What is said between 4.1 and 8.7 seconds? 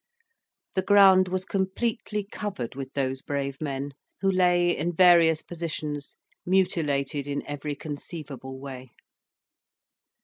who lay in various positions, mutilated in every conceivable